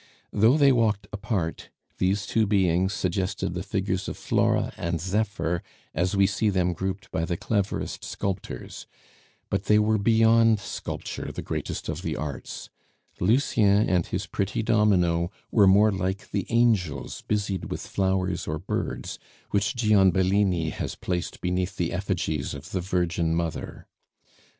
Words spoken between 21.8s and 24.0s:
effigies of the Virgin Mother.